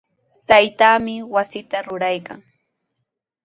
[0.49, 2.39] Taytaami wasita ruraykan.